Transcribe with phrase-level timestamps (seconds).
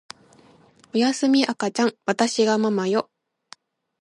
[0.95, 3.11] おやすみ赤ちゃんわたしがママよ